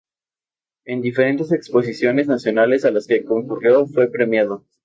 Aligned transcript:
En 0.83 0.99
diferentes 0.99 1.51
Exposiciones 1.51 2.25
Nacionales 2.25 2.85
a 2.85 2.89
las 2.89 3.05
que 3.05 3.23
concurrió 3.23 3.85
fue 3.85 4.09
premiado. 4.09 4.65